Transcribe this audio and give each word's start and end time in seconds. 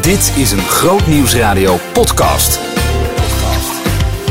Dit 0.00 0.32
is 0.36 0.50
een 0.50 0.58
Groot 0.58 1.06
Nieuwsradio 1.06 1.78
podcast. 1.92 2.60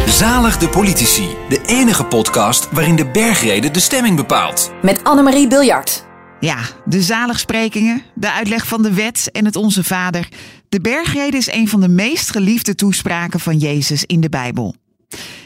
Zalig 0.07 0.57
de 0.57 0.69
politici, 0.69 1.27
de 1.49 1.61
enige 1.65 2.05
podcast 2.05 2.71
waarin 2.71 2.95
de 2.95 3.11
bergrede 3.11 3.71
de 3.71 3.79
stemming 3.79 4.15
bepaalt. 4.15 4.71
Met 4.81 5.04
Annemarie 5.04 5.47
Biljart. 5.47 6.05
Ja, 6.39 6.57
de 6.86 7.01
zaligsprekingen, 7.01 8.04
de 8.13 8.31
uitleg 8.31 8.67
van 8.67 8.81
de 8.81 8.93
wet 8.93 9.29
en 9.32 9.46
het 9.46 9.55
Onze 9.55 9.83
Vader. 9.83 10.28
De 10.70 10.82
bergrede 10.82 11.38
is 11.38 11.51
een 11.51 11.68
van 11.68 11.82
de 11.82 11.89
meest 11.89 12.32
geliefde 12.32 12.75
toespraken 12.75 13.39
van 13.39 13.57
Jezus 13.57 14.04
in 14.04 14.21
de 14.21 14.29
Bijbel. 14.29 14.75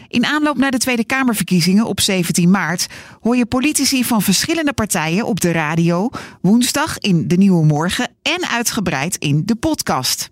In 0.09 0.25
aanloop 0.25 0.57
naar 0.57 0.71
de 0.71 0.77
Tweede 0.77 1.05
Kamerverkiezingen 1.05 1.85
op 1.85 1.99
17 1.99 2.49
maart 2.49 2.87
hoor 3.21 3.35
je 3.35 3.45
politici 3.45 4.03
van 4.03 4.21
verschillende 4.21 4.73
partijen 4.73 5.25
op 5.25 5.39
de 5.39 5.51
radio, 5.51 6.09
woensdag 6.41 6.97
in 6.97 7.27
de 7.27 7.35
Nieuwe 7.35 7.65
Morgen 7.65 8.09
en 8.21 8.47
uitgebreid 8.47 9.15
in 9.15 9.41
de 9.45 9.55
podcast. 9.55 10.29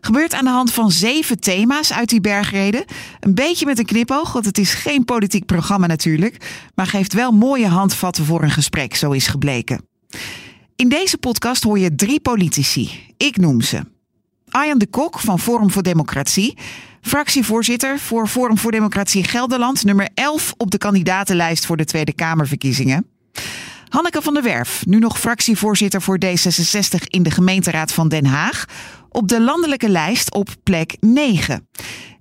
Gebeurt 0.00 0.34
aan 0.34 0.44
de 0.44 0.50
hand 0.50 0.72
van 0.72 0.90
zeven 0.90 1.40
thema's 1.40 1.92
uit 1.92 2.08
die 2.08 2.20
bergreden. 2.20 2.84
Een 3.20 3.34
beetje 3.34 3.66
met 3.66 3.78
een 3.78 3.84
knipoog, 3.84 4.32
want 4.32 4.44
het 4.44 4.58
is 4.58 4.74
geen 4.74 5.04
politiek 5.04 5.46
programma 5.46 5.86
natuurlijk, 5.86 6.36
maar 6.74 6.86
geeft 6.86 7.12
wel 7.12 7.32
mooie 7.32 7.68
handvatten 7.68 8.24
voor 8.24 8.42
een 8.42 8.50
gesprek, 8.50 8.94
zo 8.94 9.10
is 9.10 9.26
gebleken. 9.26 9.84
In 10.76 10.88
deze 10.88 11.18
podcast 11.18 11.62
hoor 11.62 11.78
je 11.78 11.94
drie 11.94 12.20
politici. 12.20 12.90
Ik 13.16 13.36
noem 13.36 13.60
ze. 13.60 13.80
Arjan 14.48 14.78
de 14.78 14.86
Kok 14.86 15.18
van 15.18 15.38
Forum 15.38 15.70
voor 15.70 15.82
Democratie, 15.82 16.58
fractievoorzitter 17.00 17.98
voor 17.98 18.26
Forum 18.26 18.58
voor 18.58 18.70
Democratie 18.70 19.24
Gelderland, 19.24 19.84
nummer 19.84 20.08
11 20.14 20.54
op 20.56 20.70
de 20.70 20.78
kandidatenlijst 20.78 21.66
voor 21.66 21.76
de 21.76 21.84
Tweede 21.84 22.12
Kamerverkiezingen. 22.12 23.06
Hanneke 23.88 24.22
van 24.22 24.34
der 24.34 24.42
Werf, 24.42 24.86
nu 24.86 24.98
nog 24.98 25.18
fractievoorzitter 25.18 26.02
voor 26.02 26.18
D66 26.24 27.04
in 27.06 27.22
de 27.22 27.30
gemeenteraad 27.30 27.92
van 27.92 28.08
Den 28.08 28.26
Haag, 28.26 28.64
op 29.08 29.28
de 29.28 29.40
landelijke 29.40 29.88
lijst 29.88 30.34
op 30.34 30.48
plek 30.62 30.96
9. 31.00 31.68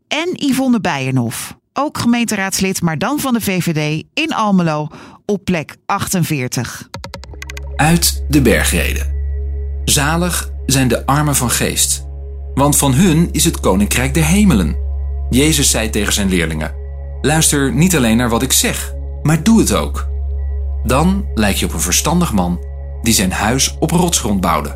En 0.07 0.29
Yvonne 0.33 0.81
Bijenhof, 0.81 1.57
ook 1.73 1.97
gemeenteraadslid, 1.97 2.81
maar 2.81 2.97
dan 2.97 3.19
van 3.19 3.33
de 3.33 3.41
VVD 3.41 4.03
in 4.13 4.33
Almelo, 4.33 4.87
op 5.25 5.45
plek 5.45 5.75
48. 5.85 6.89
Uit 7.75 8.23
de 8.29 8.41
bergreden. 8.41 9.17
Zalig 9.85 10.49
zijn 10.65 10.87
de 10.87 11.05
armen 11.05 11.35
van 11.35 11.49
geest, 11.49 12.05
want 12.59 12.77
van 12.77 12.93
hun 12.93 13.29
is 13.31 13.45
het 13.45 13.59
koninkrijk 13.59 14.13
der 14.13 14.25
hemelen. 14.25 14.75
Jezus 15.29 15.71
zei 15.71 15.89
tegen 15.89 16.13
zijn 16.13 16.29
leerlingen: 16.29 16.71
Luister 17.21 17.73
niet 17.73 17.95
alleen 17.95 18.17
naar 18.17 18.29
wat 18.29 18.41
ik 18.41 18.51
zeg, 18.51 18.93
maar 19.23 19.43
doe 19.43 19.59
het 19.59 19.75
ook. 19.75 20.07
Dan 20.83 21.25
lijk 21.35 21.55
je 21.55 21.65
op 21.65 21.73
een 21.73 21.79
verstandig 21.79 22.33
man 22.33 22.59
die 23.01 23.13
zijn 23.13 23.31
huis 23.31 23.77
op 23.79 23.91
rotsgrond 23.91 24.41
bouwde. 24.41 24.69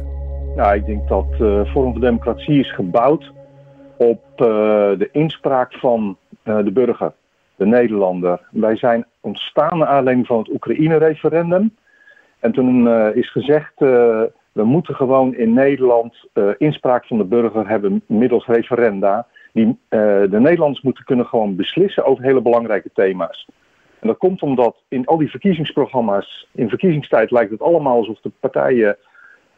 Nou, 0.56 0.76
ik 0.76 0.86
denk 0.86 1.08
dat 1.08 1.26
uh, 1.31 1.38
Forum 1.72 1.92
voor 1.92 2.00
Democratie 2.00 2.59
is 2.59 2.73
gebouwd 2.73 3.31
op 3.98 4.23
uh, 4.36 4.48
de 4.98 5.09
inspraak 5.11 5.73
van 5.73 6.17
uh, 6.44 6.58
de 6.64 6.72
burger, 6.72 7.14
de 7.56 7.66
Nederlander. 7.66 8.42
Wij 8.52 8.78
zijn 8.78 9.06
ontstaan 9.22 9.78
naar 9.78 9.88
aanleiding 9.88 10.28
van 10.28 10.38
het 10.38 10.50
Oekraïne-referendum. 10.50 11.76
En 12.39 12.52
toen 12.52 12.89
is 13.14 13.31
gezegd, 13.31 13.73
we 14.54 14.64
moeten 14.64 14.96
gewoon 14.96 15.36
in 15.36 15.54
Nederland 15.54 16.16
inspraak 16.58 17.06
van 17.06 17.18
de 17.18 17.23
burger 17.23 17.68
hebben 17.68 18.04
middels 18.06 18.46
referenda. 18.46 19.28
Die, 19.52 19.78
de 19.90 20.40
Nederlanders 20.40 20.82
moeten 20.82 21.04
kunnen 21.04 21.26
gewoon 21.26 21.56
beslissen 21.56 22.06
over 22.06 22.23
hele 22.23 22.42
belangrijke 22.42 22.90
thema's. 22.94 23.48
En 24.00 24.08
dat 24.08 24.18
komt 24.18 24.42
omdat 24.42 24.76
in 24.88 25.06
al 25.06 25.18
die 25.18 25.30
verkiezingsprogramma's, 25.30 26.48
in 26.52 26.70
verkiezingstijd 26.70 27.32
lijkt 27.32 27.52
het 27.52 27.62
allemaal 27.62 27.98
alsof 27.98 28.20
de 28.22 28.32
partijen 28.40 28.98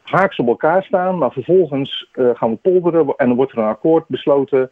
haaks 0.03 0.39
op 0.39 0.47
elkaar 0.47 0.83
staan, 0.83 1.17
maar 1.17 1.31
vervolgens 1.31 2.09
uh, 2.13 2.29
gaan 2.33 2.49
we 2.49 2.55
polderen 2.55 3.13
en 3.17 3.27
dan 3.27 3.35
wordt 3.35 3.51
er 3.51 3.57
een 3.57 3.63
akkoord 3.63 4.07
besloten. 4.07 4.71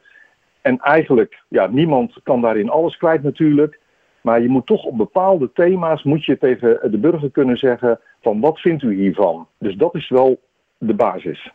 En 0.61 0.79
eigenlijk, 0.79 1.41
ja, 1.47 1.67
niemand 1.67 2.13
kan 2.23 2.41
daarin 2.41 2.69
alles 2.69 2.97
kwijt 2.97 3.23
natuurlijk. 3.23 3.79
Maar 4.23 4.41
je 4.41 4.49
moet 4.49 4.65
toch 4.65 4.83
op 4.83 4.97
bepaalde 4.97 5.51
thema's, 5.53 6.03
moet 6.03 6.25
je 6.25 6.37
tegen 6.37 6.91
de 6.91 6.97
burger 6.97 7.31
kunnen 7.31 7.57
zeggen 7.57 7.99
van 8.21 8.39
wat 8.39 8.59
vindt 8.59 8.83
u 8.83 8.95
hiervan? 8.95 9.47
Dus 9.59 9.75
dat 9.75 9.95
is 9.95 10.09
wel 10.09 10.39
de 10.77 10.93
basis. 10.93 11.51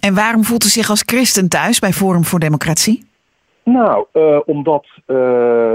En 0.00 0.14
waarom 0.14 0.44
voelt 0.44 0.64
u 0.64 0.68
zich 0.68 0.90
als 0.90 1.02
christen 1.06 1.48
thuis 1.48 1.78
bij 1.78 1.92
Forum 1.92 2.24
voor 2.24 2.38
Democratie? 2.38 3.04
Nou, 3.64 4.06
uh, 4.12 4.40
omdat 4.44 4.86
uh, 5.06 5.16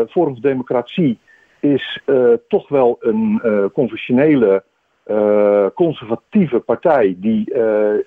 Forum 0.10 0.34
voor 0.34 0.42
Democratie 0.42 1.20
is 1.60 2.00
toch 2.48 2.70
wel 2.70 2.98
een 3.00 3.42
conventionele 3.74 4.64
conservatieve 5.76 6.60
partij, 6.60 7.16
die, 7.18 7.54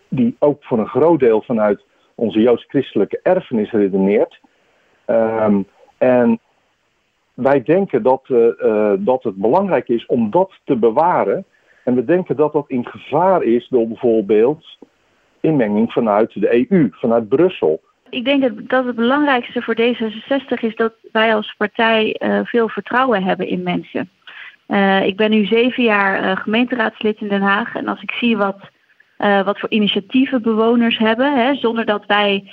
die 0.08 0.36
ook 0.38 0.64
voor 0.64 0.78
een 0.78 0.88
groot 0.88 1.20
deel 1.20 1.42
vanuit 1.42 1.84
onze 2.14 2.40
joods-christelijke 2.40 3.20
erfenis 3.22 3.70
redeneert. 3.70 4.40
Um, 5.06 5.66
en 5.98 6.40
wij 7.34 7.62
denken 7.62 8.02
dat, 8.02 8.22
uh, 8.28 8.92
dat 8.98 9.22
het 9.22 9.36
belangrijk 9.36 9.88
is 9.88 10.06
om 10.06 10.30
dat 10.30 10.52
te 10.64 10.76
bewaren. 10.76 11.44
En 11.84 11.94
we 11.94 12.04
denken 12.04 12.36
dat 12.36 12.52
dat 12.52 12.64
in 12.68 12.86
gevaar 12.86 13.42
is 13.42 13.68
door 13.68 13.88
bijvoorbeeld 13.88 14.78
inmenging 15.40 15.92
vanuit 15.92 16.32
de 16.34 16.68
EU, 16.70 16.88
vanuit 16.90 17.28
Brussel. 17.28 17.80
Ik 18.10 18.24
denk 18.24 18.68
dat 18.68 18.84
het 18.84 18.96
belangrijkste 18.96 19.62
voor 19.62 19.76
D66 19.80 20.60
is 20.60 20.76
dat 20.76 20.92
wij 21.12 21.34
als 21.34 21.54
partij 21.58 22.20
veel 22.44 22.68
vertrouwen 22.68 23.22
hebben 23.22 23.48
in 23.48 23.62
mensen. 23.62 24.10
Ik 25.06 25.16
ben 25.16 25.30
nu 25.30 25.44
zeven 25.44 25.82
jaar 25.82 26.36
gemeenteraadslid 26.36 27.20
in 27.20 27.28
Den 27.28 27.42
Haag. 27.42 27.74
En 27.74 27.88
als 27.88 28.02
ik 28.02 28.10
zie 28.10 28.36
wat, 28.36 28.58
uh, 29.24 29.44
wat 29.44 29.58
voor 29.58 29.70
initiatieven 29.70 30.42
bewoners 30.42 30.98
hebben, 30.98 31.36
hè, 31.36 31.54
zonder 31.54 31.84
dat 31.84 32.06
wij 32.06 32.50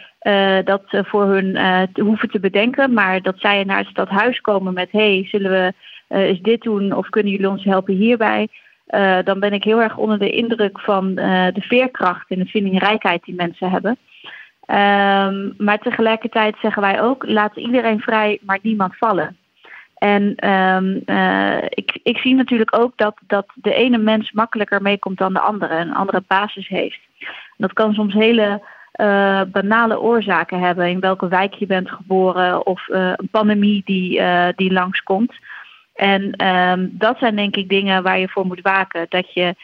dat 0.64 0.84
voor 0.88 1.26
hun 1.26 1.58
hoeven 2.02 2.30
te 2.30 2.40
bedenken, 2.40 2.94
maar 2.94 3.22
dat 3.22 3.40
zij 3.40 3.64
naar 3.64 3.78
het 3.78 3.88
stadhuis 3.88 4.42
komen 4.42 4.74
met: 4.74 4.92
hey, 4.92 5.28
zullen 5.30 5.52
we 5.52 5.74
eens 6.08 6.42
dit 6.42 6.62
doen 6.62 6.94
of 6.94 7.10
kunnen 7.10 7.32
jullie 7.32 7.50
ons 7.50 7.64
helpen 7.64 7.94
hierbij? 7.94 8.48
dan 9.24 9.40
ben 9.40 9.54
ik 9.54 9.64
heel 9.64 9.82
erg 9.82 9.98
onder 9.98 10.20
de 10.20 10.30
indruk 10.30 10.80
van 10.80 11.16
de 11.16 11.62
veerkracht 11.62 12.30
en 12.30 12.40
de 12.40 12.46
vindingrijkheid 12.46 13.24
die 13.24 13.36
mensen 13.36 13.70
hebben. 13.70 13.98
Um, 14.72 15.54
maar 15.58 15.80
tegelijkertijd 15.80 16.56
zeggen 16.62 16.82
wij 16.82 17.02
ook: 17.02 17.26
laat 17.28 17.56
iedereen 17.56 18.00
vrij, 18.00 18.40
maar 18.42 18.60
niemand 18.62 18.98
vallen. 18.98 19.38
En 20.04 20.50
um, 20.50 21.02
uh, 21.06 21.58
ik, 21.70 22.00
ik 22.04 22.18
zie 22.18 22.36
natuurlijk 22.36 22.78
ook 22.78 22.94
dat, 22.96 23.16
dat 23.28 23.46
de 23.56 23.74
ene 23.74 23.98
mens 23.98 24.32
makkelijker 24.32 24.82
meekomt 24.82 25.18
dan 25.18 25.34
de 25.34 25.40
andere, 25.40 25.76
een 25.76 25.94
andere 25.94 26.24
basis 26.28 26.68
heeft. 26.68 27.00
Dat 27.58 27.74
kan 27.74 27.94
soms 27.94 28.14
hele 28.14 28.62
uh, 28.96 29.42
banale 29.52 30.00
oorzaken 30.00 30.60
hebben, 30.60 30.90
in 30.90 31.00
welke 31.00 31.28
wijk 31.28 31.54
je 31.54 31.66
bent 31.66 31.90
geboren 31.90 32.66
of 32.66 32.88
uh, 32.88 33.14
een 33.16 33.30
pandemie 33.32 33.82
die, 33.86 34.22
die 34.56 34.72
langskomt. 34.72 35.34
En 35.96 36.46
um, 36.48 36.90
dat 36.92 37.18
zijn 37.18 37.36
denk 37.36 37.56
ik 37.56 37.70
dingen 37.70 38.04
waar 38.04 38.20
je 38.20 38.30
voor 38.30 38.46
moet 38.46 38.62
waken, 38.62 39.06
dat 39.10 39.34
je 39.34 39.56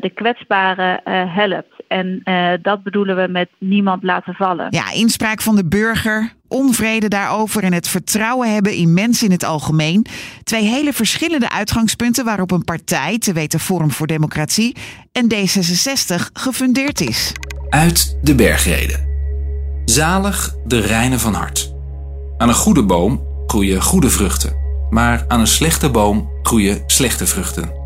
de 0.00 0.10
kwetsbaren 0.14 1.00
helpt. 1.28 1.76
En 1.88 2.22
dat 2.62 2.82
bedoelen 2.82 3.16
we 3.16 3.28
met 3.28 3.48
niemand 3.58 4.02
laten 4.02 4.34
vallen. 4.34 4.66
Ja, 4.70 4.92
inspraak 4.92 5.42
van 5.42 5.56
de 5.56 5.68
burger, 5.68 6.32
onvrede 6.48 7.08
daarover 7.08 7.62
en 7.62 7.72
het 7.72 7.88
vertrouwen 7.88 8.52
hebben 8.52 8.74
in 8.74 8.94
mensen 8.94 9.26
in 9.26 9.32
het 9.32 9.44
algemeen. 9.44 10.06
Twee 10.42 10.64
hele 10.64 10.92
verschillende 10.92 11.50
uitgangspunten 11.50 12.24
waarop 12.24 12.50
een 12.50 12.64
partij, 12.64 13.18
te 13.18 13.32
weten 13.32 13.60
Forum 13.60 13.90
voor 13.90 14.06
Democratie 14.06 14.76
en 15.12 15.32
D66, 15.34 16.32
gefundeerd 16.32 17.00
is. 17.00 17.32
Uit 17.68 18.18
de 18.22 18.34
bergreden. 18.34 19.06
Zalig 19.84 20.54
de 20.66 20.80
reine 20.80 21.18
van 21.18 21.34
hart. 21.34 21.74
Aan 22.36 22.48
een 22.48 22.54
goede 22.54 22.84
boom 22.84 23.26
groeien 23.46 23.82
goede 23.82 24.10
vruchten, 24.10 24.52
maar 24.90 25.24
aan 25.28 25.40
een 25.40 25.46
slechte 25.46 25.90
boom 25.90 26.30
groeien 26.42 26.82
slechte 26.86 27.26
vruchten. 27.26 27.77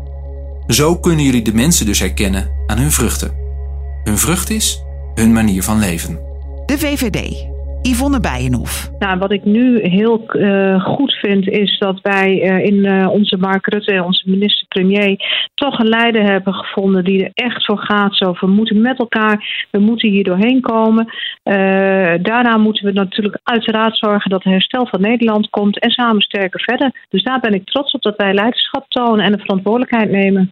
Zo 0.67 0.99
kunnen 0.99 1.25
jullie 1.25 1.41
de 1.41 1.53
mensen 1.53 1.85
dus 1.85 1.99
herkennen 1.99 2.51
aan 2.67 2.77
hun 2.77 2.91
vruchten. 2.91 3.31
Hun 4.03 4.17
vrucht 4.17 4.49
is 4.49 4.83
hun 5.15 5.33
manier 5.33 5.63
van 5.63 5.79
leven. 5.79 6.19
De 6.65 6.77
VVD, 6.77 7.45
Yvonne 7.83 8.19
Bijenhof. 8.19 8.91
Nou, 8.99 9.17
wat 9.17 9.31
ik 9.31 9.45
nu 9.45 9.79
heel 9.81 10.23
uh, 10.33 10.83
goed 10.83 11.13
vind 11.13 11.47
is 11.47 11.77
dat 11.79 11.99
wij 12.01 12.49
uh, 12.49 12.65
in 12.65 12.73
uh, 12.73 13.09
onze 13.09 13.37
Mark 13.37 13.67
Rutte, 13.67 14.03
onze 14.03 14.29
minister-premier, 14.29 15.49
toch 15.53 15.79
een 15.79 15.87
leider 15.87 16.23
hebben 16.23 16.53
gevonden 16.53 17.03
die 17.03 17.23
er 17.23 17.31
echt 17.33 17.65
voor 17.65 17.77
gaat. 17.77 18.15
Zo, 18.15 18.35
we 18.39 18.47
moeten 18.47 18.81
met 18.81 18.99
elkaar, 18.99 19.67
we 19.71 19.79
moeten 19.79 20.09
hier 20.09 20.23
doorheen 20.23 20.61
komen. 20.61 21.13
daarna 22.21 22.57
moeten 22.57 22.85
we 22.85 22.91
natuurlijk 22.91 23.39
uiteraard 23.43 23.97
zorgen 23.97 24.29
dat 24.29 24.43
het 24.43 24.53
herstel 24.53 24.87
van 24.87 25.01
Nederland 25.01 25.49
komt 25.49 25.79
en 25.79 25.89
samen 25.89 26.21
sterker 26.21 26.61
verder. 26.61 27.05
Dus 27.09 27.23
daar 27.23 27.39
ben 27.39 27.53
ik 27.53 27.65
trots 27.65 27.91
op 27.91 28.01
dat 28.01 28.17
wij 28.17 28.33
leiderschap 28.33 28.85
tonen 28.87 29.25
en 29.25 29.31
de 29.31 29.39
verantwoordelijkheid 29.39 30.11
nemen. 30.11 30.51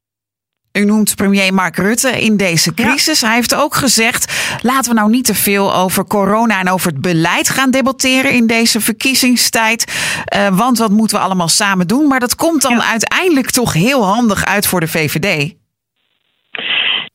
U 0.72 0.86
noemt 0.86 1.16
premier 1.16 1.54
Mark 1.54 1.76
Rutte 1.78 2.22
in 2.22 2.38
deze 2.38 2.74
crisis. 2.74 3.22
Hij 3.22 3.36
heeft 3.36 3.56
ook 3.56 3.76
gezegd: 3.76 4.34
laten 4.62 4.92
we 4.92 4.98
nou 4.98 5.10
niet 5.10 5.26
te 5.26 5.36
veel 5.36 5.76
over 5.76 6.06
corona 6.06 6.60
en 6.60 6.70
over 6.70 6.92
het 6.92 7.02
beleid 7.02 7.50
gaan 7.50 7.72
debatteren 7.72 8.32
in 8.32 8.48
deze 8.48 8.82
verkiezingstijd. 8.82 9.94
Uh, 10.36 10.58
want 10.58 10.78
wat 10.78 10.92
moeten 10.92 11.18
we 11.18 11.24
allemaal 11.24 11.48
samen 11.48 11.88
doen? 11.88 12.08
Maar 12.08 12.20
dat 12.20 12.36
komt 12.36 12.62
dan 12.62 12.76
ja. 12.76 12.90
uiteindelijk 12.90 13.50
toch 13.50 13.74
heel 13.74 14.06
handig 14.06 14.46
uit 14.46 14.68
voor 14.68 14.80
de 14.80 14.88
VVD. 14.88 15.54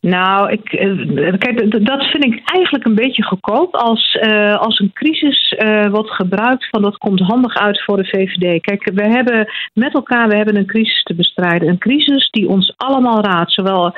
Nou, 0.07 0.51
ik, 0.51 0.73
eh, 0.73 1.39
kijk, 1.39 1.87
dat 1.87 2.05
vind 2.05 2.25
ik 2.25 2.41
eigenlijk 2.45 2.85
een 2.85 2.95
beetje 2.95 3.25
goedkoop 3.25 3.75
als, 3.75 4.19
uh, 4.23 4.57
als 4.57 4.79
een 4.79 4.91
crisis 4.93 5.55
uh, 5.59 5.87
wordt 5.87 6.11
gebruikt 6.11 6.69
van 6.71 6.83
dat 6.83 6.97
komt 6.97 7.21
handig 7.21 7.55
uit 7.55 7.83
voor 7.85 7.97
de 7.97 8.05
VVD. 8.05 8.61
Kijk, 8.61 8.91
we 8.95 9.03
hebben 9.03 9.49
met 9.73 9.95
elkaar 9.95 10.29
we 10.29 10.37
hebben 10.37 10.57
een 10.57 10.67
crisis 10.67 11.03
te 11.03 11.15
bestrijden. 11.15 11.69
Een 11.69 11.79
crisis 11.79 12.31
die 12.31 12.49
ons 12.49 12.75
allemaal 12.77 13.21
raadt. 13.21 13.53
Zowel 13.53 13.95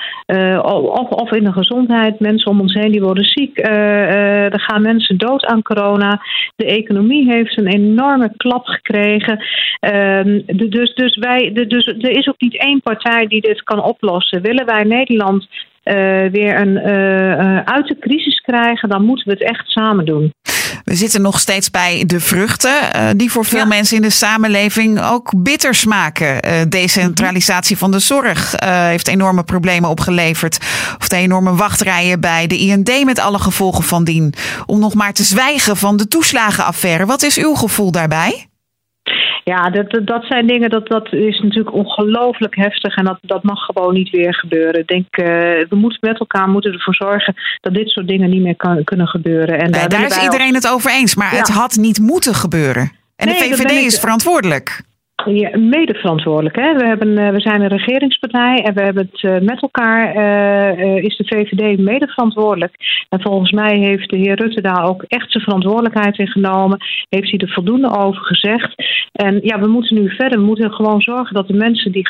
of, 0.63 1.09
of 1.09 1.33
in 1.33 1.45
de 1.45 1.53
gezondheid, 1.53 2.21
mensen 2.21 2.51
om 2.51 2.61
ons 2.61 2.75
heen 2.75 2.93
die 2.93 3.03
worden 3.03 3.25
ziek. 3.25 3.59
er 3.59 4.61
gaan 4.61 4.83
mensen 4.83 5.19
dood 5.19 5.47
aan 5.47 5.63
corona. 5.63 6.21
De 6.57 6.67
economie 6.67 7.33
heeft 7.33 7.59
een 7.59 7.67
enorme 7.67 8.33
klap 8.37 8.67
gekregen. 8.67 9.45
Ehm, 9.81 10.41
dus, 10.47 10.95
dus, 10.95 11.17
wij, 11.17 11.53
dus 11.53 11.87
er 11.87 12.17
is 12.17 12.29
ook 12.29 12.41
niet 12.41 12.63
één 12.63 12.81
partij 12.81 13.27
die 13.27 13.41
dit 13.41 13.63
kan 13.63 13.83
oplossen. 13.83 14.43
Willen 14.43 14.67
wij 14.67 14.85
Nederland 14.85 15.49
weer 16.33 16.61
een, 16.61 16.77
uh, 16.77 17.59
uit 17.59 17.87
de 17.87 17.97
crisis 18.01 18.41
krijgen, 18.41 18.89
dan 18.89 19.05
moeten 19.05 19.27
we 19.27 19.33
het 19.33 19.51
echt 19.51 19.69
samen 19.69 20.05
doen. 20.05 20.33
We 20.85 20.95
zitten 20.95 21.23
nog 21.23 21.39
steeds 21.39 21.71
bij 21.71 22.05
de 22.07 22.21
vruchten, 22.21 22.73
die 23.17 23.31
voor 23.31 23.45
veel 23.45 23.67
mensen 23.67 23.97
in 23.97 24.03
de 24.03 24.11
samenleving 24.11 25.03
ook 25.03 25.33
bitter 25.37 25.75
smaken. 25.75 26.41
decentralisatie 26.71 27.79
van 27.79 27.91
de 27.91 27.99
zorg 27.99 28.55
heeft 28.65 29.09
enorme 29.09 29.45
problemen 29.45 29.91
opgeleverd. 29.91 30.59
Of 30.99 31.09
de 31.09 31.17
enorme 31.17 31.55
wachtrijen 31.55 32.21
bij 32.21 32.47
de 32.47 32.59
IND 32.59 33.05
met 33.05 33.19
alle 33.19 33.39
gevolgen 33.39 33.85
van 33.85 34.05
dien. 34.05 34.35
Om 34.67 34.79
nog 34.79 34.95
maar 34.95 35.13
te 35.13 35.25
zwijgen 35.25 35.77
van 35.77 35.97
de 35.97 36.09
toeslagenaffaire. 36.09 37.07
Wat 37.07 37.23
is 37.23 37.39
uw 37.39 37.55
gevoel 37.55 37.91
daarbij? 37.91 38.48
Ja, 39.49 39.71
dat, 39.71 40.07
dat 40.07 40.25
zijn 40.25 40.47
dingen, 40.47 40.71
dat, 40.71 40.89
dat 40.89 41.13
is 41.13 41.41
natuurlijk 41.41 41.75
ongelooflijk 41.75 42.57
heftig 42.57 42.97
en 42.97 43.05
dat, 43.05 43.19
dat 43.21 43.43
mag 43.43 43.65
gewoon 43.65 43.95
niet 43.95 44.11
weer 44.11 44.35
gebeuren. 44.35 44.81
Ik 44.81 44.87
denk, 44.87 45.17
uh, 45.17 45.27
we 45.69 45.77
moeten 45.77 45.99
met 46.01 46.19
elkaar 46.19 46.49
moeten 46.49 46.73
ervoor 46.73 46.95
zorgen 46.95 47.35
dat 47.61 47.75
dit 47.75 47.89
soort 47.89 48.09
dingen 48.09 48.31
niet 48.31 48.43
meer 48.43 48.57
kan, 48.57 48.85
kunnen 48.85 49.09
gebeuren. 49.09 49.59
En 49.59 49.71
daar, 49.71 49.89
daar 49.89 50.07
is 50.07 50.23
iedereen 50.23 50.55
het 50.55 50.69
over 50.69 50.91
eens, 50.91 51.15
maar 51.15 51.31
het 51.31 51.49
had 51.49 51.77
niet 51.77 51.99
moeten 51.99 52.35
gebeuren. 52.35 52.93
En 53.17 53.27
de 53.29 53.35
VVD 53.35 53.71
is 53.71 53.99
verantwoordelijk 53.99 54.83
mede 55.27 55.95
verantwoordelijk. 55.95 56.57
Hè? 56.57 56.73
We, 56.73 56.87
hebben, 56.87 57.19
eh, 57.19 57.31
we 57.31 57.41
zijn 57.41 57.61
een 57.61 57.69
regeringspartij 57.69 58.63
en 58.65 58.75
we 58.75 58.83
hebben 58.83 59.09
het 59.11 59.23
eh, 59.23 59.41
met 59.41 59.63
elkaar, 59.63 60.17
uh, 60.17 61.03
is 61.03 61.17
de 61.17 61.25
VVD 61.27 61.79
mede 61.79 62.07
verantwoordelijk. 62.07 62.75
En 63.09 63.21
volgens 63.21 63.51
mij 63.51 63.79
heeft 63.79 64.11
de 64.11 64.17
heer 64.17 64.37
Rutte 64.37 64.61
daar 64.61 64.85
ook 64.85 65.03
echt 65.03 65.31
zijn 65.31 65.45
verantwoordelijkheid 65.45 66.19
in 66.19 66.29
genomen. 66.29 66.79
Heeft 67.09 67.31
hij 67.31 67.39
er 67.39 67.53
voldoende 67.53 67.97
over 67.97 68.23
gezegd. 68.23 68.75
En 69.13 69.41
ja, 69.43 69.61
we 69.61 69.67
moeten 69.67 69.97
nu 69.97 70.11
verder. 70.11 70.39
We 70.39 70.45
moeten 70.45 70.73
gewoon 70.73 71.01
zorgen 71.01 71.35
dat 71.35 71.47
de 71.47 71.55
mensen 71.55 71.93
die 71.93 72.09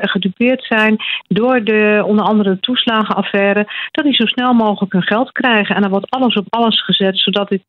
gedupeerd 0.00 0.64
zijn 0.64 0.96
door 1.28 1.64
de 1.64 2.02
onder 2.06 2.24
andere 2.24 2.50
de 2.50 2.60
toeslagenaffaire, 2.60 3.66
dat 3.90 4.04
die 4.04 4.14
zo 4.14 4.26
snel 4.26 4.52
mogelijk 4.52 4.92
hun 4.92 5.02
geld 5.02 5.32
krijgen. 5.32 5.76
En 5.76 5.82
er 5.82 5.90
wordt 5.90 6.10
alles 6.10 6.34
op 6.34 6.46
alles 6.48 6.84
gezet 6.84 7.18
zodat 7.18 7.48
dit 7.48 7.62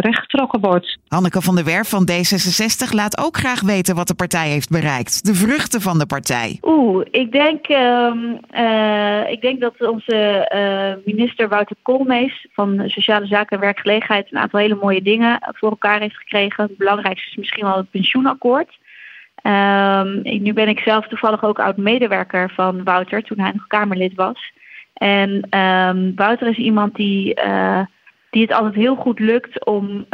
rechtgetrokken 0.00 0.60
wordt. 0.60 0.98
Hanneke 1.08 1.40
van 1.40 1.54
der 1.54 1.64
Werf 1.64 1.88
van 1.88 2.08
D66 2.10 2.90
laat 2.90 3.18
ook 3.18 3.36
graag 3.36 3.60
weten 3.60 3.94
wat 3.94 4.08
de 4.08 4.14
partij 4.14 4.31
heeft 4.40 4.70
bereikt? 4.70 5.26
De 5.26 5.34
vruchten 5.34 5.80
van 5.80 5.98
de 5.98 6.06
partij? 6.06 6.58
Oeh, 6.62 7.06
ik 7.10 7.32
denk, 7.32 7.68
uh, 7.68 8.12
uh, 8.54 9.30
ik 9.30 9.40
denk 9.40 9.60
dat 9.60 9.88
onze 9.88 10.50
uh, 10.54 11.14
minister 11.14 11.48
Wouter 11.48 11.76
Koolmees 11.82 12.46
van 12.52 12.82
Sociale 12.86 13.26
Zaken 13.26 13.56
en 13.56 13.62
Werkgelegenheid 13.62 14.26
een 14.30 14.38
aantal 14.38 14.60
hele 14.60 14.78
mooie 14.80 15.02
dingen 15.02 15.38
voor 15.40 15.70
elkaar 15.70 16.00
heeft 16.00 16.16
gekregen. 16.16 16.64
Het 16.64 16.76
belangrijkste 16.76 17.30
is 17.30 17.36
misschien 17.36 17.64
wel 17.64 17.76
het 17.76 17.90
pensioenakkoord. 17.90 18.80
Um, 19.42 20.20
nu 20.22 20.52
ben 20.52 20.68
ik 20.68 20.78
zelf 20.78 21.08
toevallig 21.08 21.44
ook 21.44 21.58
oud-medewerker 21.58 22.50
van 22.54 22.84
Wouter 22.84 23.22
toen 23.22 23.38
hij 23.38 23.52
nog 23.52 23.66
Kamerlid 23.66 24.14
was. 24.14 24.52
En 24.94 25.58
um, 25.58 26.12
Wouter 26.14 26.48
is 26.48 26.56
iemand 26.56 26.94
die, 26.94 27.40
uh, 27.44 27.80
die 28.30 28.42
het 28.42 28.52
altijd 28.52 28.74
heel 28.74 28.94
goed 28.94 29.18
lukt 29.18 29.64
om 29.64 30.06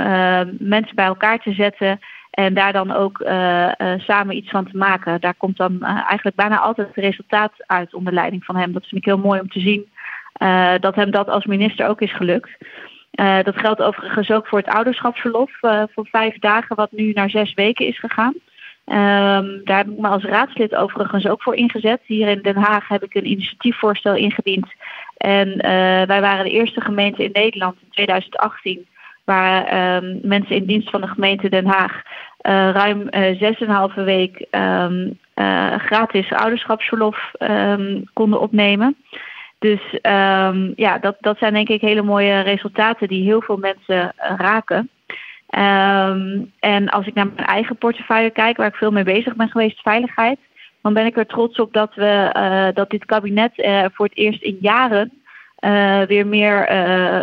mensen 0.59 0.94
bij 0.94 1.06
elkaar 1.06 1.38
te 1.43 1.53
zetten 1.53 1.99
en 2.38 2.55
daar 2.55 2.73
dan 2.73 2.93
ook 2.93 3.20
uh, 3.20 3.69
uh, 3.79 3.93
samen 3.96 4.37
iets 4.37 4.50
van 4.50 4.64
te 4.70 4.76
maken. 4.76 5.20
Daar 5.20 5.35
komt 5.35 5.56
dan 5.56 5.79
uh, 5.81 5.88
eigenlijk 5.88 6.37
bijna 6.37 6.58
altijd 6.58 6.87
het 6.87 7.05
resultaat 7.05 7.52
uit 7.67 7.94
onder 7.94 8.12
leiding 8.12 8.44
van 8.44 8.56
hem. 8.56 8.73
Dat 8.73 8.87
vind 8.87 9.00
ik 9.00 9.05
heel 9.05 9.19
mooi 9.19 9.40
om 9.40 9.49
te 9.49 9.61
zien. 9.61 9.88
dat 10.81 10.94
hem 10.94 11.11
dat 11.11 11.29
als 11.29 11.44
minister 11.44 11.88
ook 11.88 12.00
is 12.00 12.14
gelukt. 12.14 12.50
dat 13.43 13.58
geldt 13.58 13.82
overigens 13.82 14.31
ook 14.31 14.46
voor 14.46 14.58
het 14.58 14.69
ouderschapsverlof 14.69 15.50
voor 15.61 16.08
vijf 16.11 16.38
dagen, 16.38 16.76
wat 16.76 16.93
nu 16.93 17.12
naar 17.12 17.31
zes 17.31 17.55
weken 17.55 17.87
is 17.87 17.99
gegaan. 17.99 18.35
Um, 18.87 19.61
daar 19.64 19.76
heb 19.76 19.88
ik 19.88 19.99
me 19.99 20.08
als 20.08 20.25
raadslid 20.25 20.75
overigens 20.75 21.26
ook 21.26 21.43
voor 21.43 21.55
ingezet. 21.55 22.00
Hier 22.05 22.29
in 22.29 22.43
Den 22.43 22.56
Haag 22.56 22.88
heb 22.88 23.02
ik 23.02 23.14
een 23.14 23.31
initiatiefvoorstel 23.31 24.14
ingediend. 24.14 24.67
En 25.17 25.56
wij 26.06 26.20
waren 26.20 26.44
de 26.44 26.50
eerste 26.50 26.81
gemeente 26.81 27.25
in 27.25 27.32
Nederland 27.32 27.76
in 27.81 27.90
2018 27.90 28.87
waar 29.29 29.96
um, 29.96 30.19
mensen 30.23 30.56
in 30.56 30.64
dienst 30.64 30.90
van 30.90 31.00
de 31.00 31.06
gemeente 31.06 31.49
Den 31.49 31.67
Haag 31.67 32.02
uh, 32.49 32.71
ruim 32.71 33.09
uh, 33.11 33.89
6,5 33.91 34.05
week 34.05 34.47
um, 34.50 35.19
uh, 35.35 35.75
gratis 35.79 36.33
ouderschapsverlof 36.33 37.31
um, 37.39 38.05
konden 38.12 38.41
opnemen. 38.41 38.97
Dus 39.59 39.81
um, 39.93 40.73
ja, 40.77 40.99
dat, 41.00 41.17
dat 41.21 41.39
zijn 41.39 41.53
denk 41.53 41.69
ik 41.69 41.81
hele 41.81 42.03
mooie 42.03 42.41
resultaten 42.41 43.09
die 43.09 43.25
heel 43.25 43.41
veel 43.43 43.56
mensen 43.56 44.12
raken. 44.17 44.91
En 46.61 46.89
als 46.89 47.06
ik 47.06 47.15
naar 47.15 47.27
mijn 47.35 47.47
eigen 47.47 47.77
portefeuille 47.77 48.31
kijk, 48.31 48.56
waar 48.56 48.67
ik 48.67 48.75
veel 48.75 48.91
mee 48.91 49.05
bezig 49.05 49.37
ben 49.37 49.49
geweest, 49.49 49.81
veiligheid, 49.81 50.39
dan 50.83 50.93
ben 50.93 51.06
ik 51.06 51.17
er 51.17 51.27
trots 51.27 51.59
op 51.59 51.73
dat, 51.73 51.95
we, 51.95 52.71
dat 52.75 52.91
dit 52.91 53.05
kabinet 53.05 53.53
voor 53.95 54.06
het 54.06 54.17
eerst 54.17 54.43
in 54.43 54.59
jaren 54.61 55.12
weer 56.09 56.27
meer 56.27 56.71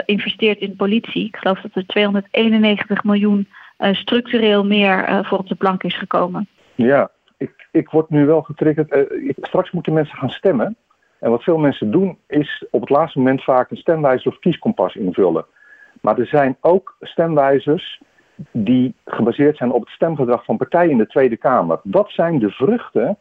investeert 0.05 0.59
in 0.59 0.75
politie. 0.75 1.25
Ik 1.25 1.35
geloof 1.35 1.61
dat 1.61 1.71
er 1.73 1.85
291 1.85 3.03
miljoen 3.03 3.47
structureel 3.77 4.65
meer 4.65 5.09
uh, 5.09 5.23
voor 5.23 5.37
op 5.37 5.47
de 5.47 5.55
plank 5.55 5.83
is 5.83 5.97
gekomen. 5.97 6.47
Ja, 6.75 7.11
ik, 7.37 7.67
ik 7.71 7.89
word 7.89 8.09
nu 8.09 8.25
wel 8.25 8.41
getriggerd. 8.41 8.95
Ik, 9.23 9.35
straks 9.41 9.71
moeten 9.71 9.93
mensen 9.93 10.17
gaan 10.17 10.29
stemmen. 10.29 10.75
En 11.19 11.29
wat 11.29 11.43
veel 11.43 11.57
mensen 11.57 11.91
doen 11.91 12.17
is 12.27 12.65
op 12.71 12.81
het 12.81 12.89
laatste 12.89 13.17
moment 13.17 13.43
vaak 13.43 13.71
een 13.71 13.77
stemwijzer 13.77 14.31
of 14.31 14.39
kieskompas 14.39 14.95
invullen. 14.95 15.45
Maar 16.01 16.19
er 16.19 16.27
zijn 16.27 16.57
ook 16.61 16.95
stemwijzers 16.99 18.01
die 18.51 18.95
gebaseerd 19.05 19.57
zijn 19.57 19.71
op 19.71 19.81
het 19.81 19.89
stemgedrag 19.89 20.45
van 20.45 20.57
partijen 20.57 20.91
in 20.91 20.97
de 20.97 21.07
Tweede 21.07 21.37
Kamer. 21.37 21.79
Dat 21.83 22.09
zijn 22.09 22.39
de 22.39 22.49
vruchten, 22.49 23.17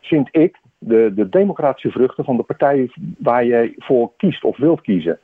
vind 0.00 0.28
ik, 0.30 0.58
de, 0.78 1.12
de 1.14 1.28
democratische 1.28 1.90
vruchten 1.90 2.24
van 2.24 2.36
de 2.36 2.42
partij 2.42 2.90
waar 3.18 3.44
jij 3.44 3.74
voor 3.78 4.12
kiest 4.16 4.44
of 4.44 4.56
wilt 4.56 4.80
kiezen. 4.80 5.18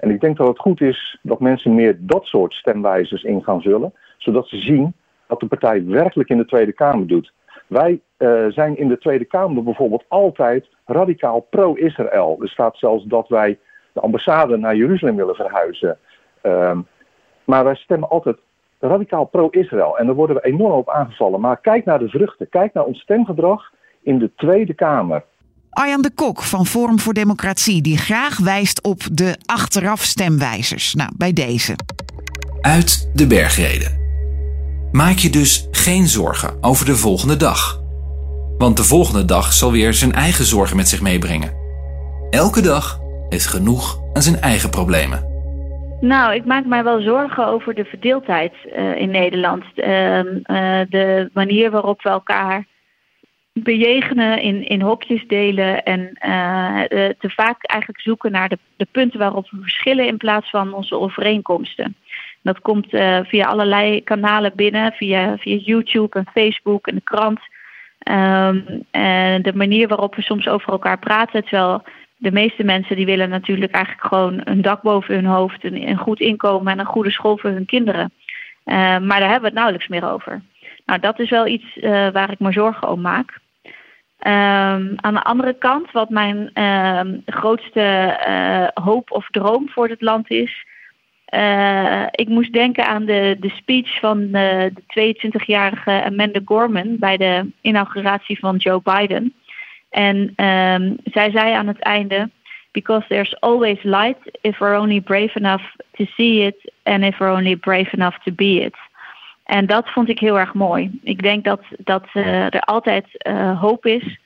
En 0.00 0.10
ik 0.10 0.20
denk 0.20 0.36
dat 0.36 0.48
het 0.48 0.58
goed 0.58 0.80
is 0.80 1.18
dat 1.22 1.40
mensen 1.40 1.74
meer 1.74 1.96
dat 2.00 2.24
soort 2.24 2.54
stemwijzers 2.54 3.22
in 3.22 3.42
gaan 3.42 3.62
vullen 3.62 3.92
zodat 4.24 4.48
ze 4.48 4.56
zien 4.56 4.94
wat 5.26 5.40
de 5.40 5.46
partij 5.46 5.84
werkelijk 5.86 6.28
in 6.28 6.38
de 6.38 6.46
Tweede 6.46 6.72
Kamer 6.72 7.06
doet. 7.06 7.32
Wij 7.66 8.00
uh, 8.18 8.46
zijn 8.48 8.78
in 8.78 8.88
de 8.88 8.98
Tweede 8.98 9.24
Kamer 9.24 9.62
bijvoorbeeld 9.62 10.04
altijd 10.08 10.68
radicaal 10.86 11.40
pro-Israël. 11.40 12.38
Er 12.40 12.48
staat 12.48 12.78
zelfs 12.78 13.04
dat 13.04 13.28
wij 13.28 13.58
de 13.92 14.00
ambassade 14.00 14.56
naar 14.56 14.76
Jeruzalem 14.76 15.16
willen 15.16 15.34
verhuizen. 15.34 15.98
Um, 16.42 16.86
maar 17.44 17.64
wij 17.64 17.74
stemmen 17.74 18.08
altijd 18.08 18.36
radicaal 18.80 19.24
pro-Israël. 19.24 19.98
En 19.98 20.06
daar 20.06 20.14
worden 20.14 20.36
we 20.36 20.44
enorm 20.44 20.72
op 20.72 20.90
aangevallen. 20.90 21.40
Maar 21.40 21.60
kijk 21.60 21.84
naar 21.84 21.98
de 21.98 22.08
vruchten. 22.08 22.48
Kijk 22.48 22.74
naar 22.74 22.84
ons 22.84 23.00
stemgedrag 23.00 23.72
in 24.02 24.18
de 24.18 24.30
Tweede 24.36 24.74
Kamer. 24.74 25.24
Arjan 25.70 26.02
de 26.02 26.10
Kok 26.14 26.42
van 26.42 26.66
Forum 26.66 26.98
voor 26.98 27.12
Democratie, 27.12 27.82
die 27.82 27.98
graag 27.98 28.38
wijst 28.38 28.82
op 28.82 29.00
de 29.12 29.36
achteraf 29.46 30.00
stemwijzers. 30.00 30.94
Nou, 30.94 31.10
bij 31.16 31.32
deze. 31.32 31.76
Uit 32.60 33.10
de 33.14 33.26
bergreden. 33.26 34.03
Maak 34.94 35.16
je 35.16 35.30
dus 35.30 35.68
geen 35.70 36.06
zorgen 36.06 36.58
over 36.60 36.86
de 36.86 36.96
volgende 36.96 37.36
dag. 37.36 37.80
Want 38.58 38.76
de 38.76 38.82
volgende 38.82 39.24
dag 39.24 39.52
zal 39.52 39.72
weer 39.72 39.92
zijn 39.92 40.12
eigen 40.12 40.44
zorgen 40.44 40.76
met 40.76 40.88
zich 40.88 41.00
meebrengen. 41.00 41.52
Elke 42.30 42.60
dag 42.60 42.98
heeft 43.28 43.46
genoeg 43.46 43.98
aan 44.12 44.22
zijn 44.22 44.36
eigen 44.36 44.70
problemen. 44.70 45.26
Nou, 46.00 46.34
ik 46.34 46.44
maak 46.44 46.64
mij 46.64 46.84
wel 46.84 47.00
zorgen 47.00 47.46
over 47.46 47.74
de 47.74 47.84
verdeeldheid 47.84 48.52
uh, 48.66 48.96
in 48.96 49.10
Nederland. 49.10 49.64
Uh, 49.74 50.18
uh, 50.18 50.80
de 50.88 51.30
manier 51.32 51.70
waarop 51.70 52.02
we 52.02 52.08
elkaar 52.08 52.66
bejegenen, 53.52 54.40
in, 54.40 54.68
in 54.68 54.80
hokjes 54.80 55.26
delen 55.26 55.84
en 55.84 56.10
te 57.18 57.30
vaak 57.30 57.64
eigenlijk 57.64 58.00
zoeken 58.00 58.32
naar 58.32 58.48
de, 58.48 58.58
de 58.76 58.86
punten 58.90 59.18
waarop 59.18 59.50
we 59.50 59.58
verschillen 59.60 60.06
in 60.06 60.16
plaats 60.16 60.50
van 60.50 60.72
onze 60.72 60.98
overeenkomsten. 60.98 61.96
Dat 62.44 62.60
komt 62.60 62.92
uh, 62.92 63.18
via 63.22 63.46
allerlei 63.46 64.02
kanalen 64.02 64.52
binnen, 64.54 64.92
via, 64.92 65.36
via 65.38 65.56
YouTube 65.56 66.18
en 66.18 66.26
Facebook 66.32 66.86
en 66.86 66.94
de 66.94 67.00
krant. 67.00 67.40
Um, 68.08 68.84
en 68.90 69.42
de 69.42 69.54
manier 69.54 69.88
waarop 69.88 70.14
we 70.14 70.22
soms 70.22 70.48
over 70.48 70.72
elkaar 70.72 70.98
praten, 70.98 71.42
terwijl 71.42 71.82
de 72.16 72.32
meeste 72.32 72.64
mensen 72.64 72.96
die 72.96 73.06
willen 73.06 73.28
natuurlijk 73.28 73.72
eigenlijk 73.72 74.06
gewoon 74.06 74.40
een 74.44 74.62
dak 74.62 74.82
boven 74.82 75.14
hun 75.14 75.24
hoofd, 75.24 75.64
een, 75.64 75.96
goed 75.96 76.20
inkomen 76.20 76.72
en 76.72 76.78
een 76.78 76.84
goede 76.84 77.10
school 77.10 77.38
voor 77.38 77.50
hun 77.50 77.66
kinderen. 77.66 78.12
Uh, 78.64 78.74
maar 78.98 79.20
daar 79.20 79.30
hebben 79.30 79.40
we 79.40 79.46
het 79.46 79.54
nauwelijks 79.54 79.88
meer 79.88 80.10
over. 80.12 80.42
Nou, 80.86 81.00
dat 81.00 81.18
is 81.18 81.30
wel 81.30 81.46
iets 81.46 81.76
uh, 81.76 82.08
waar 82.08 82.30
ik 82.30 82.38
me 82.38 82.52
zorgen 82.52 82.88
om 82.88 83.00
maak. 83.00 83.40
Ehm, 84.18 84.92
aan 84.96 85.14
de 85.14 85.22
andere 85.22 85.58
kant, 85.58 85.90
wat 85.92 86.10
mijn 86.10 86.50
ehm, 86.52 87.18
grootste 87.26 87.80
eh, 87.80 88.84
hoop 88.84 89.10
of 89.10 89.28
droom 89.30 89.68
voor 89.68 89.88
het 89.88 90.02
land 90.02 90.30
is. 90.30 90.66
Uh, 91.34 92.02
ik 92.10 92.28
moest 92.28 92.52
denken 92.52 92.86
aan 92.86 93.04
de, 93.04 93.36
de 93.40 93.48
speech 93.48 93.98
van 94.00 94.30
de, 94.30 94.72
de 94.74 95.14
22-jarige 95.16 96.02
Amanda 96.04 96.40
Gorman 96.44 96.96
bij 96.98 97.16
de 97.16 97.50
inauguratie 97.60 98.38
van 98.38 98.56
Joe 98.56 98.80
Biden. 98.82 99.34
En 99.90 100.16
um, 100.16 100.96
zij 101.04 101.30
zei 101.30 101.52
aan 101.52 101.66
het 101.66 101.78
einde: 101.78 102.30
Because 102.72 103.06
there's 103.08 103.40
always 103.40 103.82
light 103.82 104.38
if 104.40 104.58
we're 104.58 104.80
only 104.80 105.00
brave 105.00 105.30
enough 105.34 105.64
to 105.92 106.04
see 106.04 106.46
it, 106.46 106.72
and 106.82 107.02
if 107.02 107.18
we're 107.18 107.34
only 107.34 107.56
brave 107.56 107.90
enough 107.92 108.18
to 108.24 108.32
be 108.32 108.60
it. 108.60 108.76
En 109.44 109.66
dat 109.66 109.88
vond 109.88 110.08
ik 110.08 110.18
heel 110.18 110.38
erg 110.38 110.54
mooi. 110.54 110.98
Ik 111.02 111.22
denk 111.22 111.44
dat, 111.44 111.60
dat 111.78 112.06
uh, 112.14 112.44
er 112.44 112.60
altijd 112.60 113.06
uh, 113.28 113.60
hoop 113.60 113.86
is. 113.86 114.18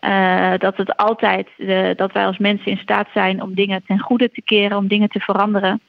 Uh, 0.00 0.52
dat 0.58 0.76
het 0.76 0.96
altijd 0.96 1.48
dat 1.96 2.12
wij 2.12 2.26
als 2.26 2.38
mensen 2.38 2.70
in 2.70 2.78
staat 2.78 3.08
zijn 3.14 3.42
om 3.42 3.54
dingen 3.54 3.82
ten 3.86 3.98
goede 3.98 4.30
te 4.30 4.42
keren, 4.42 4.76
om 4.76 4.88
dingen 4.88 5.08
te 5.08 5.20
veranderen. 5.20 5.80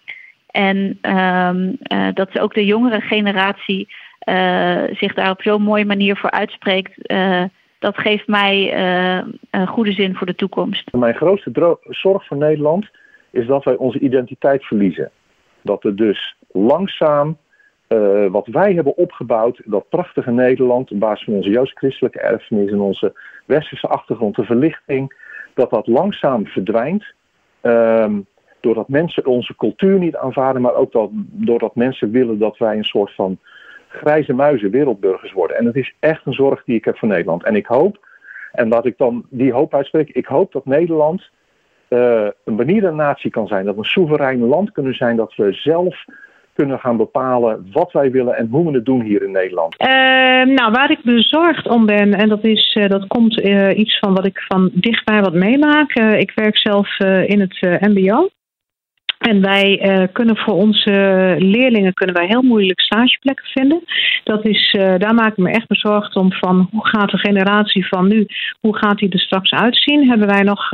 En 0.54 1.00
um, 1.02 1.78
dat 2.14 2.40
ook 2.40 2.54
de 2.54 2.66
jongere 2.66 3.02
generatie 3.02 3.88
zich 4.94 5.14
daar 5.14 5.30
op 5.30 5.42
zo'n 5.42 5.62
mooie 5.62 5.86
manier 5.86 6.18
voor 6.18 6.32
uitspreekt 6.32 6.92
dat 7.80 7.98
geeft 7.98 8.28
mij 8.28 8.74
een 9.50 9.68
goede 9.68 9.92
zin 9.92 10.16
voor 10.16 10.28
de 10.28 10.36
toekomst. 10.36 10.92
Mijn 10.92 11.16
grootste 11.16 11.78
zorg 11.90 12.26
voor 12.26 12.38
Nederland 12.38 12.90
is 13.32 13.48
dat 13.48 13.64
wij 13.64 13.76
onze 13.76 14.00
identiteit 14.00 14.64
verliezen. 14.64 15.12
Dat 15.62 15.84
er 15.84 15.96
dus 15.96 16.36
langzaam 16.52 17.38
wat 18.30 18.48
wij 18.48 18.74
hebben 18.74 18.98
opgebouwd, 18.98 19.62
dat 19.66 19.90
prachtige 19.90 20.32
Nederland, 20.32 20.92
op 20.92 21.00
basis 21.00 21.26
van 21.26 21.34
onze 21.34 21.50
joods-christelijke 21.50 22.20
erfenis 22.20 22.72
en 22.72 22.80
onze 22.80 23.14
westerse 23.46 23.88
achtergrond, 23.88 24.36
de 24.36 24.44
verlichting, 24.44 25.16
dat 25.54 25.70
dat 25.70 25.88
langzaam 25.88 26.46
verdwijnt. 26.46 27.06
Um, 27.62 28.26
doordat 28.64 28.88
mensen 28.88 29.26
onze 29.26 29.56
cultuur 29.56 30.00
niet 30.00 30.16
aanvaarden, 30.16 30.62
maar 30.62 30.76
ook 30.76 30.92
dat, 30.92 31.10
doordat 31.32 31.76
mensen 31.76 32.12
willen 32.12 32.40
dat 32.40 32.58
wij 32.58 32.78
een 32.78 32.84
soort 32.84 33.16
van 33.16 33.38
grijze 33.88 34.34
muizen 34.34 34.72
wereldburgers 34.72 35.32
worden. 35.32 35.58
En 35.58 35.66
het 35.66 35.76
is 35.76 35.94
echt 36.00 36.26
een 36.26 36.34
zorg 36.34 36.64
die 36.64 36.76
ik 36.76 36.86
heb 36.86 36.98
voor 36.98 37.08
Nederland. 37.08 37.44
En 37.44 37.56
ik 37.56 37.66
hoop, 37.66 38.08
en 38.52 38.68
laat 38.68 38.86
ik 38.86 38.98
dan 38.98 39.26
die 39.30 39.54
hoop 39.54 39.74
uitspreken, 39.74 40.16
ik 40.16 40.26
hoop 40.26 40.52
dat 40.52 40.66
Nederland 40.66 41.30
uh, 41.90 42.28
een 42.46 42.56
benieuwde 42.56 42.92
natie 42.92 43.32
kan 43.32 43.48
zijn. 43.48 43.66
Dat 43.66 43.74
we 43.74 43.80
een 43.80 43.86
soeverein 43.86 44.40
land 44.40 44.72
kunnen 44.72 44.96
zijn, 44.96 45.16
dat 45.16 45.36
we 45.36 45.54
zelf 45.54 46.06
kunnen 46.54 46.80
gaan 46.80 46.98
bepalen 46.98 47.68
wat 47.72 47.92
wij 47.92 48.12
willen 48.12 48.36
en 48.36 48.48
hoe 48.52 48.66
we 48.66 48.76
het 48.76 48.86
doen 48.86 49.02
hier 49.02 49.24
in 49.24 49.32
Nederland? 49.32 49.76
Uh, 49.82 49.88
nou, 50.56 50.72
waar 50.72 50.92
ik 50.92 51.04
bezorgd 51.04 51.68
om 51.68 51.86
ben, 51.86 52.14
en 52.14 52.30
dat, 52.30 52.44
is, 52.44 52.76
uh, 52.80 52.90
dat 52.90 53.08
komt 53.08 53.40
uh, 53.40 53.78
iets 53.78 54.00
van 54.00 54.14
wat 54.14 54.26
ik 54.26 54.40
van 54.48 54.70
dichtbij 54.74 55.22
wat 55.22 55.34
meemaak. 55.34 55.94
ik 55.94 56.32
werk 56.36 56.58
zelf 56.58 57.00
in 57.26 57.40
het 57.40 57.62
MBO. 57.62 58.30
En 59.30 59.42
wij 59.42 59.82
uh, 59.86 60.08
kunnen 60.12 60.38
voor 60.38 60.54
onze 60.54 60.92
leerlingen 61.40 61.94
kunnen 61.94 62.16
wij 62.16 62.26
heel 62.26 62.42
moeilijk 62.42 62.82
stageplekken 62.82 63.46
vinden. 63.46 63.84
Dat 64.24 64.46
is, 64.46 64.76
uh, 64.78 64.94
daar 64.98 65.14
maak 65.14 65.32
ik 65.32 65.38
me 65.38 65.52
echt 65.52 65.68
bezorgd 65.68 66.16
om 66.16 66.34
van 66.34 66.68
hoe 66.72 66.88
gaat 66.88 67.10
de 67.10 67.18
generatie 67.18 67.88
van 67.88 68.08
nu, 68.08 68.26
hoe 68.60 68.78
gaat 68.78 68.98
die 68.98 69.10
er 69.10 69.20
straks 69.20 69.52
uitzien? 69.52 70.10
Hebben 70.10 70.28
wij 70.28 70.42
nog 70.42 70.70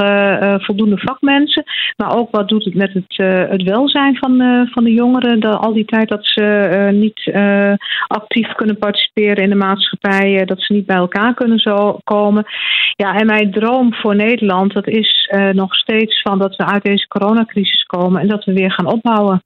voldoende 0.66 0.98
vakmensen? 0.98 1.64
Maar 1.98 2.18
ook 2.18 2.32
wat 2.32 2.50
doet 2.50 2.66
het 2.66 2.74
met 2.74 2.94
het, 2.94 3.18
het 3.50 3.64
welzijn 3.64 4.18
van, 4.18 4.68
van 4.72 4.84
de 4.84 4.94
jongeren? 4.94 5.40
De, 5.40 5.48
al 5.48 5.74
die 5.74 5.86
tijd 5.86 6.10
dat 6.10 6.26
ze 6.26 6.90
niet 6.92 7.32
actief 8.08 8.52
kunnen 8.54 8.78
participeren 8.78 9.44
in 9.44 9.50
de 9.50 9.56
maatschappij, 9.56 10.46
dat 10.46 10.62
ze 10.62 10.74
niet 10.74 10.86
bij 10.86 10.96
elkaar 10.96 11.34
kunnen 11.34 11.60
zo 11.60 12.00
komen. 12.04 12.46
Ja, 12.96 13.16
en 13.16 13.26
mijn 13.26 13.52
droom 13.52 13.94
voor 13.94 14.16
Nederland, 14.16 14.74
dat 14.74 14.88
is 14.88 15.32
nog 15.52 15.76
steeds 15.76 16.22
van 16.22 16.40
dat 16.40 16.56
we 16.56 16.66
uit 16.66 16.84
deze 16.84 17.08
coronacrisis 17.08 17.84
komen 17.84 18.22
en 18.22 18.28
dat 18.28 18.39
we 18.46 18.54
weer 18.54 18.72
gaan 18.72 18.86
opbouwen. 18.86 19.44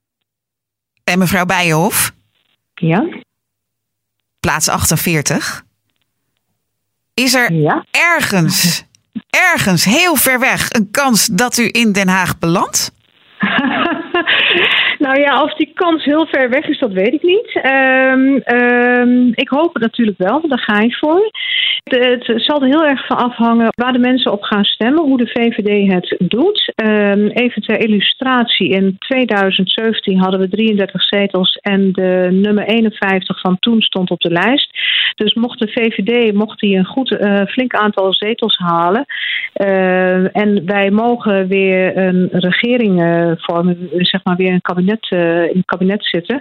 En 1.04 1.18
mevrouw 1.18 1.44
Bijenhof? 1.44 2.12
Ja? 2.74 3.06
Plaats 4.40 4.68
48. 4.68 5.64
Is 7.14 7.34
er 7.34 7.52
ja? 7.52 7.84
ergens, 7.90 8.84
ergens 9.30 9.84
heel 9.84 10.16
ver 10.16 10.40
weg 10.40 10.72
een 10.72 10.90
kans 10.90 11.26
dat 11.26 11.58
u 11.58 11.68
in 11.72 11.92
Den 11.92 12.08
Haag 12.08 12.38
belandt? 12.38 12.92
nou 15.06 15.20
ja, 15.20 15.42
of 15.42 15.54
die 15.54 15.70
kans 15.74 16.04
heel 16.04 16.26
ver 16.26 16.50
weg 16.50 16.68
is, 16.68 16.78
dat 16.78 16.92
weet 16.92 17.12
ik 17.12 17.22
niet. 17.22 17.60
Um, 17.64 18.42
um, 18.60 19.32
ik 19.34 19.48
hoop 19.48 19.74
het 19.74 19.82
natuurlijk 19.82 20.18
wel, 20.18 20.48
daar 20.48 20.58
ga 20.58 20.80
ik 20.80 20.94
voor. 20.94 21.30
Het, 21.84 22.32
zal 22.36 22.62
er 22.62 22.68
heel 22.68 22.84
erg 22.84 23.06
van 23.06 23.16
afhangen 23.16 23.68
waar 23.76 23.92
de 23.92 23.98
mensen 23.98 24.32
op 24.32 24.42
gaan 24.42 24.64
stemmen, 24.64 25.04
hoe 25.04 25.18
de 25.18 25.30
VVD 25.32 25.92
het 25.92 26.14
doet. 26.18 26.72
Um, 26.82 27.28
even 27.28 27.62
ter 27.62 27.80
illustratie, 27.80 28.68
in 28.68 28.96
2017 28.98 30.18
hadden 30.18 30.40
we 30.40 30.48
33 30.48 31.02
zetels 31.02 31.54
en 31.54 31.92
de 31.92 32.28
nummer 32.30 32.64
51 32.64 33.40
van 33.40 33.58
toen 33.58 33.80
stond 33.80 34.10
op 34.10 34.20
de 34.20 34.30
lijst. 34.30 34.70
Dus 35.14 35.34
mocht 35.34 35.58
de 35.58 35.68
VVD 35.68 36.32
mocht 36.32 36.60
die 36.60 36.76
een 36.76 36.84
goed, 36.84 37.10
uh, 37.10 37.42
flink 37.46 37.74
aantal 37.74 38.14
zetels 38.14 38.56
halen 38.56 39.04
en 40.32 40.62
wij 40.66 40.90
mogen 40.90 41.48
weer 41.48 41.96
een 41.96 42.28
regering 42.32 43.02
uh, 43.02 43.32
vormen, 43.36 43.88
zeg 43.92 44.24
maar 44.24 44.36
weer 44.36 44.52
een 44.52 44.60
kabinet, 44.60 44.93
in 45.10 45.56
het 45.56 45.64
kabinet 45.64 46.04
zitten. 46.04 46.40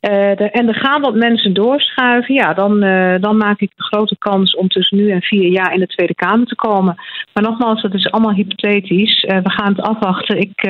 De, 0.00 0.48
en 0.52 0.68
er 0.68 0.74
gaan 0.74 1.00
wat 1.00 1.14
mensen 1.14 1.54
doorschuiven, 1.54 2.34
ja, 2.34 2.54
dan, 2.54 2.80
dan 3.20 3.36
maak 3.36 3.60
ik 3.60 3.72
een 3.76 3.84
grote 3.84 4.16
kans 4.18 4.56
om 4.56 4.68
tussen 4.68 4.96
nu 4.96 5.10
en 5.10 5.22
vier 5.22 5.50
jaar 5.50 5.74
in 5.74 5.80
de 5.80 5.86
Tweede 5.86 6.14
Kamer 6.14 6.46
te 6.46 6.54
komen. 6.54 6.94
Maar 7.32 7.42
nogmaals, 7.42 7.82
dat 7.82 7.94
is 7.94 8.10
allemaal 8.10 8.34
hypothetisch. 8.34 9.20
we 9.20 9.50
gaan 9.50 9.72
het 9.72 9.80
afwachten. 9.80 10.40
Ik, 10.40 10.62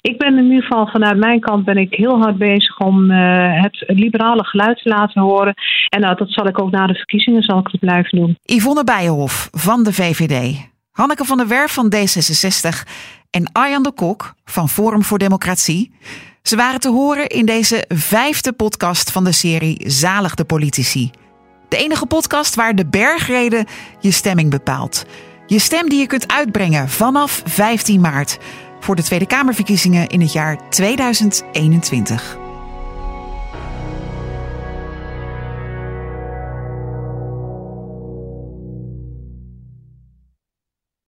ik 0.00 0.18
ben 0.18 0.38
in 0.38 0.44
ieder 0.44 0.62
geval 0.62 0.86
vanuit 0.86 1.16
mijn 1.16 1.40
kant 1.40 1.64
ben 1.64 1.76
ik 1.76 1.94
heel 1.94 2.18
hard 2.18 2.38
bezig 2.38 2.78
om 2.78 3.10
het 3.10 3.84
liberale 3.86 4.44
geluid 4.44 4.82
te 4.82 4.88
laten 4.88 5.22
horen. 5.22 5.54
En 5.88 6.00
nou, 6.00 6.16
dat 6.16 6.30
zal 6.30 6.46
ik 6.46 6.60
ook 6.60 6.70
na 6.70 6.86
de 6.86 6.94
verkiezingen 6.94 7.42
zal 7.42 7.58
ik 7.58 7.68
het 7.70 7.80
blijven 7.80 8.18
doen. 8.18 8.36
Yvonne 8.42 8.84
Bijenhof 8.84 9.48
van 9.52 9.82
de 9.82 9.92
VVD. 9.92 10.68
Hanneke 10.90 11.24
van 11.24 11.36
der 11.36 11.48
Werf 11.48 11.72
van 11.72 11.94
D66 11.94 12.88
en 13.30 13.52
Arjan 13.52 13.82
de 13.82 13.92
Kok 13.92 14.34
van 14.44 14.68
Forum 14.68 15.04
voor 15.04 15.18
Democratie. 15.18 15.92
Ze 16.42 16.56
waren 16.56 16.80
te 16.80 16.88
horen 16.88 17.26
in 17.26 17.46
deze 17.46 17.84
vijfde 17.88 18.52
podcast 18.52 19.10
van 19.10 19.24
de 19.24 19.32
serie 19.32 19.90
Zalig 19.90 20.34
de 20.34 20.44
Politici. 20.44 21.10
De 21.68 21.76
enige 21.76 22.06
podcast 22.06 22.54
waar 22.54 22.74
de 22.74 22.86
bergrede 22.86 23.66
je 24.00 24.10
stemming 24.10 24.50
bepaalt. 24.50 25.04
Je 25.46 25.58
stem 25.58 25.88
die 25.88 25.98
je 25.98 26.06
kunt 26.06 26.32
uitbrengen 26.32 26.88
vanaf 26.88 27.42
15 27.44 28.00
maart 28.00 28.38
voor 28.80 28.96
de 28.96 29.02
Tweede 29.02 29.26
Kamerverkiezingen 29.26 30.08
in 30.08 30.20
het 30.20 30.32
jaar 30.32 30.68
2021. 30.70 32.49